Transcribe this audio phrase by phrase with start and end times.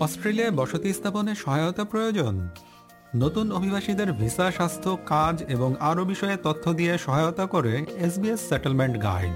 [0.00, 2.48] অস্ট্রেলিয়ায় বসতি স্থাপনে সহায়তা প্রয়োজন।
[3.16, 9.34] নতুন অভিবাসীদের ভিসা, স্বাস্থ্য, কাজ এবং আরও বিষয়ে তথ্য দিয়ে সহায়তা করে এসবিএস সেটেলমেন্ট গাইড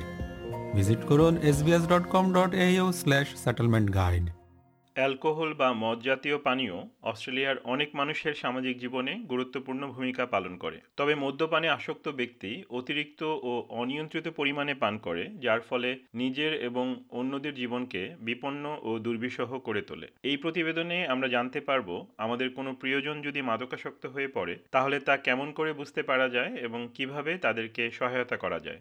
[0.75, 4.42] ভিজিট করুন SBS dot com dot A slash settlement guide
[4.97, 11.15] alcohol বা মদ জাতীয় পানীয় অস্ট্রেলিয়ার অনেক মানুষের সামাজিক জীবনে গুরুত্বপূর্ণ ভূমিকা পালন করে। তবে
[11.15, 18.03] মদ্যপানে আসক্ত ব্যক্তি অতিরিক্ত ও অনিয়ন্ত্রিত পরিমাণে পান করে, যার ফলে নিজের এবং অন্যদের জীবনকে
[18.21, 21.89] বিপন্ন ও দুর্বিষহ করে তোলে। এই প্রতিবেদনে আমরা জানতে পারব,
[22.19, 26.89] আমাদের কোনো প্রিয়জন যদি মাদকাসক্ত হয়ে পড়ে, তাহলে তা কেমন করে বুঝতে পারা যায় এবং
[26.95, 28.81] কীভাবে তাদেরকে সহায়তা করা যায়?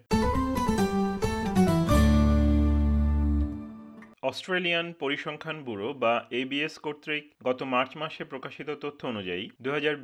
[4.24, 9.96] অস্ট্রেলিয়ান পরিসংখ্যান ব্যুরো বা এবিএস কর্তৃক গত মার্চ মাসে প্রকাশিত তথ্য অনুযায়ী দু হাজার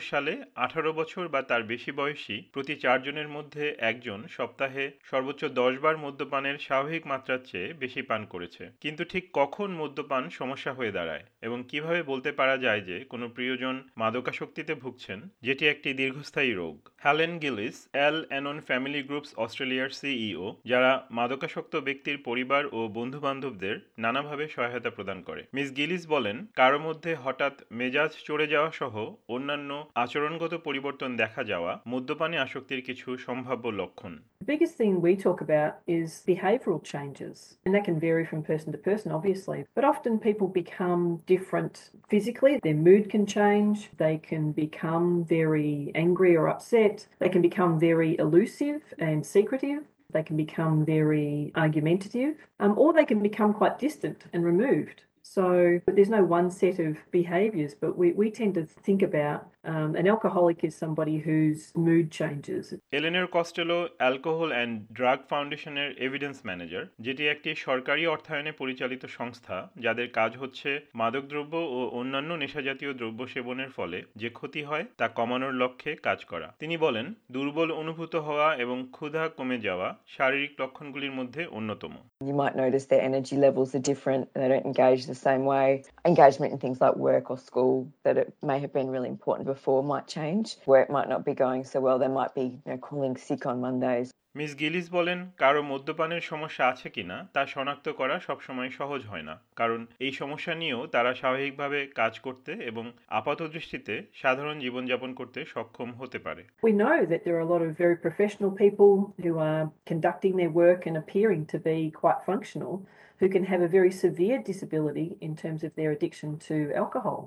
[0.00, 5.96] সালে আঠারো বছর বা তার বেশি বয়সী প্রতি চারজনের মধ্যে একজন সপ্তাহে সর্বোচ্চ দশ বার
[5.96, 11.64] মদ্যপানের স্বাভাবিক মাত্রার চেয়ে বেশি পান করেছে। কিন্তু ঠিক কখন মদ্যপান সমস্যা হয়ে দাঁড়ায় এবং
[11.68, 16.76] কীভাবে বলতে পারা যায় যে কোনো প্রিয়জন মাদকাসক্তিতে ভুগছেন, যেটি একটি দীর্ঘস্থায়ী রোগ?
[16.96, 23.76] Helen Gillies, Al Anon family groups অস্ট্রেলিয়ার সিইও যারা মাদকাসক্ত ব্যক্তির পরিবার ও বন্ধু বান্ধবদের
[24.04, 28.94] নানাভাবে সহায়তা প্রদান করে মিস গিলিস বলেন কারও মধ্যে হঠাৎ মেজাজ চড়ে যাওয়া সহ
[29.34, 29.70] অন্যান্য
[30.04, 35.72] আচরণগত পরিবর্তন দেখা যাওয়া মদ্যপানে আসক্তির কিছু সম্ভাব্য লক্ষণ The biggest thing we talk about
[35.98, 39.58] is behavioural changes, and that can vary from person to person, obviously.
[39.76, 41.02] But often people become
[41.34, 41.74] different
[42.12, 42.54] physically.
[42.66, 43.76] Their mood can change.
[44.04, 46.96] They can become very angry or upset.
[47.22, 49.82] They can become very elusive and secretive.
[50.10, 55.02] They can become very argumentative, um, or they can become quite distant and removed.
[55.30, 59.94] So there's no one set of behaviours, but we, we tend to think about um,
[59.94, 62.64] an alcoholic is somebody whose mood changes.
[62.96, 70.08] এলেনের Costello alcohol and drug ফাউন্ডেশনের evidence manager যেটি একটি সরকারি অর্থায়নে পরিচালিত সংস্থা যাদের
[70.18, 75.92] কাজ হচ্ছে মাদকদ্রব্য ও অন্যান্য নেশাজাতীয় দ্রব্য সেবনের ফলে যে ক্ষতি হয় তা কমানোর লক্ষ্যে
[76.08, 81.94] কাজ করা তিনি বলেন দুর্বল অনুভূত হওয়া এবং ক্ষুধা কমে যাওয়া শারীরিক লক্ষণগুলির মধ্যে অন্যতম
[82.28, 84.22] You might notice their energy levels are different.
[84.34, 85.84] They don't engage the same way.
[86.04, 89.82] Engagement in things like work or school that it may have been really important before
[89.82, 90.56] might change.
[90.66, 91.98] Work might not be going so well.
[91.98, 94.10] They might be you know, calling sick on Mondays.
[94.38, 99.34] Miss Gillies বলেন কারও মদ্যপানের সমস্যা আছে কিনা তা শনাক্ত করা সবসময় সহজ হয় না
[99.56, 102.84] কারণ এই সমস্যা নিয়েও তারা স্বাভাবিকভাবে কাজ করতে এবং
[103.20, 107.62] আপাত দৃষ্টিতে সাধারণ জীবনযাপন করতে সক্ষম হতে পারে We know that there are a lot
[107.66, 108.92] of very professional people
[109.24, 112.74] who are conducting their work and appearing to be quite functional
[113.20, 117.20] who can have a very severe disability in terms of their addiction to alcohol.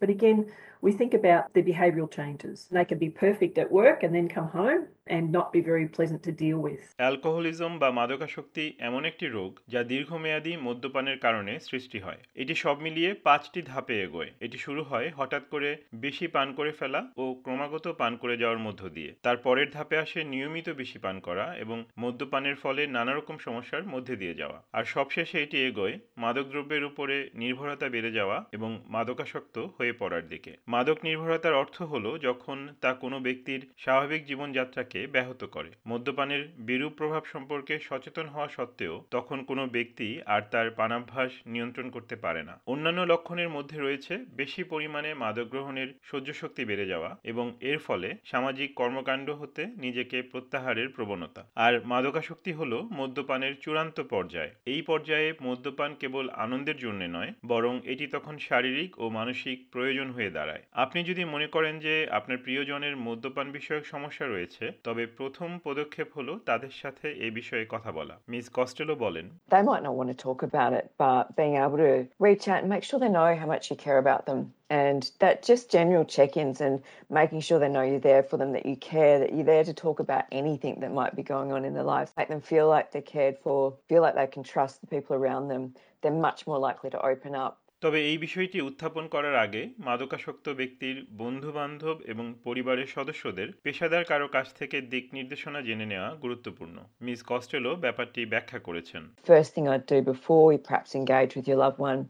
[0.00, 0.38] But again,
[0.86, 2.56] we think about the behavioural changes.
[2.70, 4.82] They can be perfect at work and then come home
[5.16, 6.82] and not be very pleasant to deal with.
[7.02, 13.10] Alcoholism বা মাদকাসক্তি এমন একটি রোগ যা দীর্ঘমেয়াদী মদ্যপানের কারণে সৃষ্টি হয়। এটি সব মিলিয়ে
[13.26, 18.16] পাঁচটি ধাপে এগোয়। এটি শুরু হয় হঠাৎ করে বেশি পান করে ফেলা ও ক্রমাগত পান
[18.16, 22.86] করে যাওয়ার মধ্য দিয়ে। তার পরের ধাপে আসে নিয়মিত বেশি পান করা এবং মদ্যপানের ফলে
[22.86, 28.44] নানা রকম সমস্যার মধ্যে দিয়ে যাওয়া। আর সবশেষে এটি এগোয় মাদকদ্রব্যের উপরে নির্ভরতা বেড়ে যাওয়া
[28.52, 35.06] এবং মাদকাসক্ত হয়ে পড়ার দিকে। মাদক নির্ভরতার অর্থ হলো যখন তা কোনো ব্যক্তির স্বাভাবিক জীবনযাত্রাকে
[35.06, 41.32] ব্যাহত করে। মদ্যপানের বিরূপ প্রভাব সম্পর্কে সচেতন হওয়া সত্ত্বেও তখন কোনো ব্যক্তি আর তার পানাভ্যাস
[41.46, 46.86] নিয়ন্ত্রণ করতে পারে না। অন্যান্য লক্ষণের মধ্যে রয়েছে বেশি পরিমাণে মাদক গ্রহণের সহ্য শক্তি বেড়ে
[46.86, 54.00] যাওয়া এবং এর ফলে সামাজিক কর্মকাণ্ড হতে নিজেকে প্রত্যাহারের প্রবণতা। আর মাদকাসক্তি হলো মদ্যপানের চূড়ান্ত
[54.00, 60.10] পর্যায়। এই পর্যায়ে মদ্যপান কেবল আনন্দের জন্য নয়, বরং এটি তখন শারীরিক ও মানসিক প্রয়োজন
[60.10, 65.49] হয়ে দাঁড়ায়। আপনি যদি মনে করেন যে আপনার প্রিয়জনের মদ্যপান বিষয়ক সমস্যা রয়েছে তবে প্রথম
[65.63, 70.09] পদক্ষেপ হলো তাদের সাথে এ বিষয়ে কথা বলা মিস কস্টেলো বলেন They might not want
[70.13, 71.93] to talk about it, but being able to
[72.27, 74.39] reach out and make sure they know how much you care about them.
[74.71, 76.75] And that just general check ins and
[77.09, 79.73] making sure they know you're there for them, that you care, that you're there to
[79.73, 82.13] talk about anything that might be going on in their lives.
[82.17, 83.57] Make them feel like they're cared for,
[83.89, 85.63] feel like they can trust the people around them.
[86.01, 87.53] They're much more likely to open up.
[87.82, 94.28] তবে এই বিষয়টি উত্থাপন করার আগে মাদকাসক্ত ব্যক্তির বন্ধু বান্ধব এবং পরিবারের সদস্যদের পেশাদার কারও
[94.36, 96.76] কাছ থেকে দিক নির্দেশনা জেনে নেওয়া গুরুত্বপূর্ণ
[97.06, 99.02] মিস কস্টেলো ব্যাপারটি ব্যাখ্যা করেছেন
[99.32, 102.00] First thing I'd do before you perhaps engage with your loved one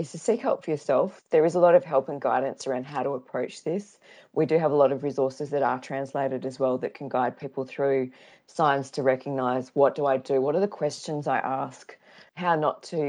[0.00, 1.08] is to seek help for yourself.
[1.34, 3.84] There is a lot of help and guidance around how to approach this.
[4.34, 7.34] We do have a lot of resources that are translated as well that can guide
[7.42, 8.00] people through
[8.58, 10.36] signs to recognize what do I do?
[10.44, 11.84] What are the questions I ask?
[12.42, 13.00] How not to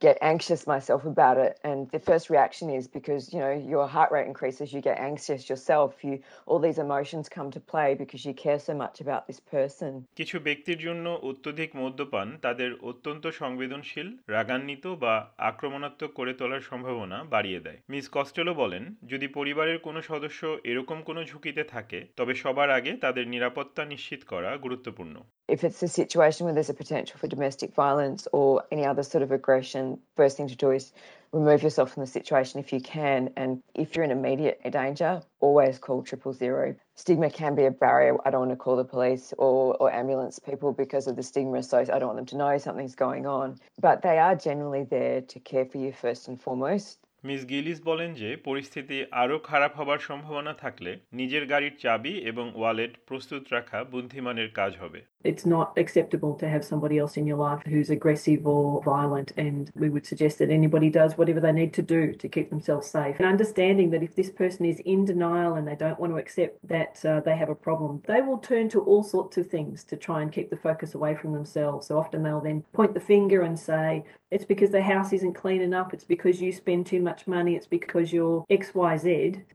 [0.00, 1.60] get anxious myself about it.
[1.62, 5.48] And the first reaction is because, you know, your heart rate increases, you get anxious
[5.48, 9.40] yourself, you all these emotions come to play because you care so much about this
[9.54, 9.92] person.
[10.18, 15.14] কিছু ব্যক্তির জন্য অত্যধিক মদ্যপান তাদের অত্যন্ত সংবেদনশীল রাগান্বিত বা
[15.50, 21.20] আক্রমণাত্মক করে তোলার সম্ভাবনা বাড়িয়ে দেয় মিস কস্টেলো বলেন যদি পরিবারের কোনো সদস্য এরকম কোনো
[21.30, 25.16] ঝুঁকিতে থাকে তবে সবার আগে তাদের নিরাপত্তা নিশ্চিত করা গুরুত্বপূর্ণ
[25.56, 29.22] If it's a situation where there's a potential for domestic violence or any other sort
[29.26, 30.92] of aggression, first thing to do is
[31.32, 33.30] remove yourself from the situation if you can.
[33.36, 36.74] And if you're in immediate danger, always call triple zero.
[36.96, 38.16] Stigma can be a barrier.
[38.24, 41.62] I don't want to call the police or, or ambulance people because of the stigma.
[41.62, 43.58] So I don't want them to know something's going on.
[43.80, 46.98] But they are generally there to care for you first and foremost.
[47.23, 52.93] Miss Gillies বলেন যে পরিস্থিতি আরও খারাপ হবার সম্ভাবনা থাকলে নিজের গাড়ির চাবি এবং ওয়ালেট
[53.09, 57.61] প্রস্তুত রাখা বুদ্ধিমানের কাজ হবে It's not acceptable to have somebody else in your life
[57.71, 61.81] who's aggressive or violent, and we would suggest that anybody does whatever they need to
[61.95, 63.15] do to keep themselves safe.
[63.19, 66.55] And understanding that if this person is in denial and they don't want to accept
[66.75, 69.95] that uh, they have a problem, they will turn to all sorts of things to
[70.07, 71.81] try and keep the focus away from themselves.
[71.87, 73.87] So often they'll then point the finger and say,
[74.31, 77.66] it's because the house isn't clean enough, it's because you spend too much money, it's
[77.78, 79.06] because you're XYZ.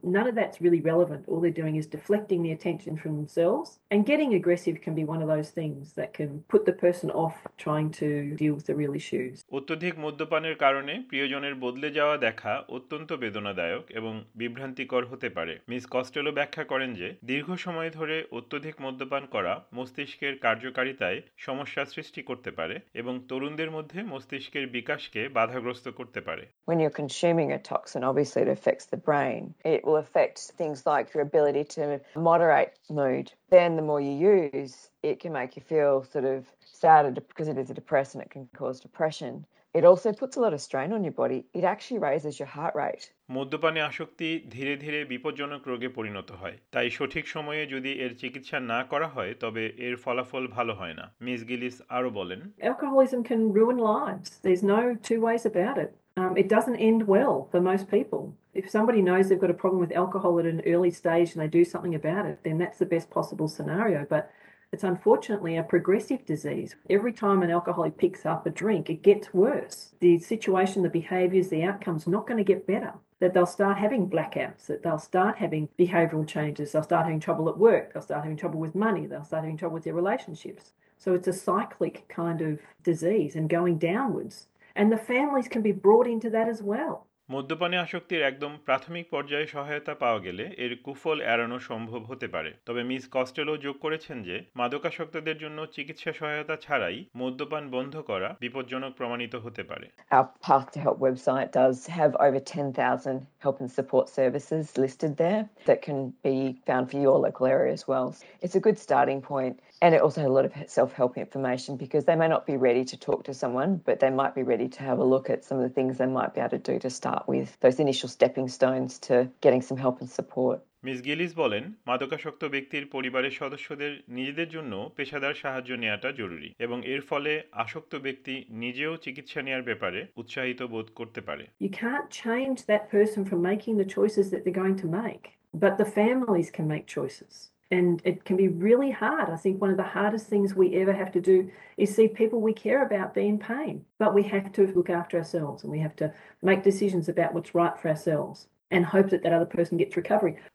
[0.02, 1.22] None of that's really relevant.
[1.28, 3.68] All they're doing is deflecting the attention from themselves.
[3.90, 7.36] And getting aggressive can be one of those things that can put the person off
[7.56, 8.08] trying to
[8.42, 9.34] deal with the real issues.
[9.58, 16.30] অত্যধিক মদ্যপানের কারণে প্রিয়জনের বদলে যাওয়া দেখা অত্যন্ত বেদনাদায়ক এবং বিভ্রান্তিকর হতে পারে মিস কস্টেলো
[16.32, 22.76] ব্যাখ্যা করেন যে দীর্ঘ সময় ধরে অত্যধিক মদ্যপান করা মস্তিষ্কের কার্যকারিতায় সমস্যা সৃষ্টি করতে পারে
[22.94, 28.48] এবং তরুণদের মধ্যে মস্তিষ্কের বিকাশকে বাধাগ্রস্ত করতে পারে When you're consuming a toxin, obviously it
[28.48, 29.54] affects the brain.
[29.64, 33.32] It will affect things like your ability to moderate mood.
[33.50, 34.14] Then the more you
[34.52, 38.30] use, it can make you feel sort of sad because it is a depressant, it
[38.30, 39.46] can cause depression.
[39.74, 41.44] It also puts a lot of strain on your body.
[41.52, 43.04] It actually raises your heart rate.
[43.36, 48.80] মদ্যপানে আসক্তি ধীরে ধীরে বিপজ্জনক রোগে পরিণত হয় তাই সঠিক সময়ে যদি এর চিকিৎসা না
[48.92, 52.40] করা হয় তবে এর ফলাফল ভালো হয় না মিস গিলিস আরও বলেন
[52.70, 54.28] Alcoholism can ruin lives.
[54.44, 55.90] There's no two ways about it.
[56.16, 58.34] Um, it doesn't end well for most people.
[58.54, 61.48] If somebody knows they've got a problem with alcohol at an early stage and they
[61.48, 64.06] do something about it, then that's the best possible scenario.
[64.08, 64.30] But
[64.72, 66.74] it's unfortunately a progressive disease.
[66.88, 69.92] Every time an alcoholic picks up a drink, it gets worse.
[70.00, 72.94] The situation, the behaviours, the outcome's not going to get better.
[73.20, 77.48] That they'll start having blackouts, that they'll start having behavioural changes, they'll start having trouble
[77.48, 80.72] at work, they'll start having trouble with money, they'll start having trouble with their relationships.
[80.98, 84.48] So it's a cyclic kind of disease and going downwards.
[84.76, 86.94] And the families can be brought into that as well.
[87.28, 92.82] মদ্যপানে আসক্তির একদম প্রাথমিক পর্যায়ে সহায়তা পাওয়া গেলে এর কুফল এড়ানো সম্ভব হতে পারে তবে
[92.90, 99.34] মিস কস্টেলো যোগ করেছেন যে মাদকাসক্তদের জন্য চিকিৎসা সহায়তা ছাড়াই মদ্যপান বন্ধ করা বিপজ্জনক প্রমাণিত
[99.44, 99.86] হতে পারে
[100.16, 105.42] Our Path to Help website does have over 10,000 help and support services listed there
[105.68, 106.36] that can be
[106.68, 108.06] found for your local area as well.
[108.44, 109.54] It's a good starting point.
[109.82, 112.56] And it also has a lot of self help information because they may not be
[112.56, 115.44] ready to talk to someone, but they might be ready to have a look at
[115.44, 118.08] some of the things they might be able to do to start with those initial
[118.08, 120.58] stepping stones to getting some help and support.
[120.86, 127.02] Miss Gillies বলেন মাদকাসক্ত ব্যক্তির পরিবারের সদস্যদের নিজেদের জন্য পেশাদার সাহায্য নেওয়াটা জরুরি এবং এর
[127.10, 127.32] ফলে
[127.64, 133.20] আসক্ত ব্যক্তি নিজেও চিকিৎসা নেওয়ার ব্যাপারে উৎসাহিত বোধ করতে পারে You can't change that person
[133.28, 135.24] from making the choices that they're going to make,
[135.64, 137.34] but the families can make choices.
[137.70, 139.28] And it can be really hard.
[139.28, 142.40] I think one of the hardest things we ever have to do is see people
[142.40, 143.84] we care about be in pain.
[143.98, 147.54] But we have to look after ourselves and we have to make decisions about what's
[147.54, 148.46] right for ourselves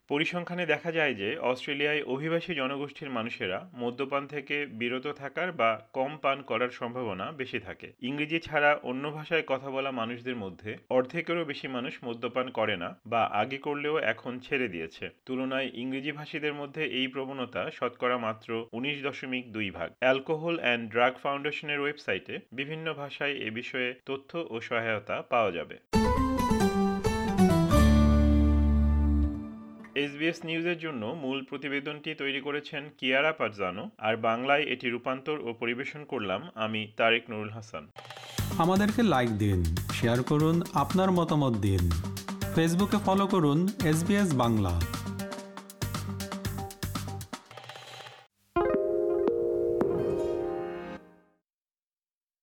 [0.09, 6.41] পরিসংখ্যানে দেখা যায় যে অস্ট্রেলিয়ায় অভিবাসী জনগোষ্ঠীর মানুষেরা মদ্যপান থেকে বিরত থাকার বা কম পান
[6.41, 11.93] করার সম্ভাবনা বেশি থাকে। ইংরেজি ছাড়া অন্য ভাষায় কথা বলা মানুষদের মধ্যে অর্ধেকেরও বেশি মানুষ
[12.03, 17.71] মদ্যপান করে না বা আগে করলেও এখন ছেড়ে দিয়েছে। তুলনায় ইংরেজি ভাষীদের মধ্যে এই প্রবণতা
[17.71, 23.89] শতকরা মাত্র উনিশ দশমিক দুই ভাগ। অ্যালকোহল অ্যান্ড ড্রাগ ফাউন্ডেশনের ওয়েবসাইটে বিভিন্ন ভাষায় এ বিষয়ে
[24.05, 26.00] তথ্য ও সহায়তা পাওয়া যাবে।
[29.95, 36.05] এসবিএস নিউজের জন্য মূল প্রতিবেদনটি তৈরি করেছেন কিয়ারা পারজানো আর বাংলায় এটি রূপান্তর ও পরিবেশন
[36.05, 37.87] করলাম আমি তারেক নুরুল হাসান।
[38.57, 41.89] আমাদেরকে লাইক দিন শেয়ার করুন, আপনার মতামত দিন।
[42.55, 45.00] ফেসবুকে ফলো করুন এস বাংলা।